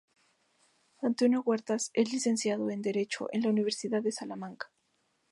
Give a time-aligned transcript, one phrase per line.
[1.03, 4.71] Antonio Huertas es licenciado en derecho en la Universidad de Salamanca.